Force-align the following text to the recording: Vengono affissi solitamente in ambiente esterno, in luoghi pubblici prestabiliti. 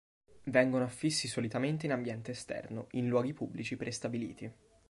Vengono 0.45 0.85
affissi 0.85 1.27
solitamente 1.27 1.85
in 1.85 1.91
ambiente 1.91 2.31
esterno, 2.31 2.87
in 2.93 3.07
luoghi 3.07 3.33
pubblici 3.33 3.77
prestabiliti. 3.77 4.51